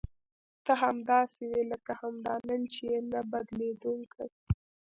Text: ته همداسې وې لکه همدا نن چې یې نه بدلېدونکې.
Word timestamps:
ته 0.65 0.73
همداسې 0.83 1.41
وې 1.51 1.61
لکه 1.71 1.91
همدا 2.01 2.35
نن 2.47 2.61
چې 2.73 2.81
یې 2.91 2.99
نه 3.11 3.21
بدلېدونکې. 3.31 4.25